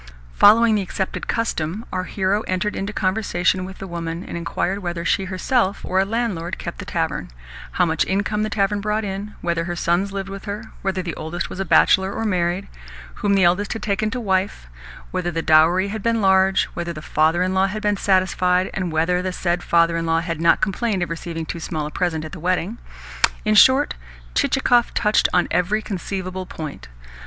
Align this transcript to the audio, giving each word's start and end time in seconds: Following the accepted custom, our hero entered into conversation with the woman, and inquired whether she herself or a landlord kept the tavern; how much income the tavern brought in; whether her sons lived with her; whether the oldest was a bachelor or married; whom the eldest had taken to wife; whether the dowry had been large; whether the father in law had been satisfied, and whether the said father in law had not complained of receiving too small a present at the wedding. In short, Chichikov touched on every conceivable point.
Following 0.33 0.73
the 0.73 0.81
accepted 0.81 1.27
custom, 1.27 1.85
our 1.93 2.05
hero 2.05 2.41
entered 2.47 2.75
into 2.75 2.91
conversation 2.91 3.65
with 3.65 3.77
the 3.77 3.85
woman, 3.85 4.23
and 4.23 4.35
inquired 4.35 4.79
whether 4.79 5.05
she 5.05 5.25
herself 5.25 5.85
or 5.85 5.99
a 5.99 6.05
landlord 6.05 6.57
kept 6.57 6.79
the 6.79 6.85
tavern; 6.85 7.29
how 7.73 7.85
much 7.85 8.03
income 8.07 8.41
the 8.41 8.49
tavern 8.49 8.81
brought 8.81 9.05
in; 9.05 9.35
whether 9.41 9.65
her 9.65 9.75
sons 9.75 10.11
lived 10.11 10.27
with 10.27 10.45
her; 10.45 10.71
whether 10.81 11.03
the 11.03 11.13
oldest 11.13 11.51
was 11.51 11.59
a 11.59 11.65
bachelor 11.65 12.11
or 12.11 12.25
married; 12.25 12.67
whom 13.21 13.35
the 13.35 13.43
eldest 13.43 13.73
had 13.73 13.83
taken 13.83 14.09
to 14.09 14.19
wife; 14.19 14.65
whether 15.11 15.29
the 15.29 15.43
dowry 15.43 15.89
had 15.89 16.01
been 16.01 16.19
large; 16.19 16.63
whether 16.73 16.93
the 16.93 17.03
father 17.03 17.43
in 17.43 17.53
law 17.53 17.67
had 17.67 17.83
been 17.83 17.95
satisfied, 17.95 18.71
and 18.73 18.91
whether 18.91 19.21
the 19.21 19.31
said 19.31 19.61
father 19.61 19.97
in 19.97 20.07
law 20.07 20.19
had 20.19 20.41
not 20.41 20.61
complained 20.61 21.03
of 21.03 21.11
receiving 21.11 21.45
too 21.45 21.59
small 21.59 21.85
a 21.85 21.91
present 21.91 22.25
at 22.25 22.31
the 22.31 22.39
wedding. 22.39 22.79
In 23.45 23.53
short, 23.53 23.93
Chichikov 24.33 24.95
touched 24.95 25.29
on 25.31 25.47
every 25.51 25.83
conceivable 25.83 26.47
point. 26.47 26.87